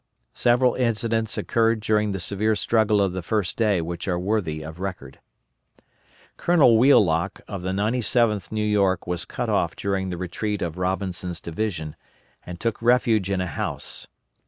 [0.33, 4.79] Several incidents occurred during the severe struggle of the first day which are worthy of
[4.79, 5.19] record.
[6.37, 11.39] Colonel Wheelock of the 97th New York was cut off during the retreat of Robinson's
[11.39, 11.95] division,
[12.43, 14.07] and took refuge in a house.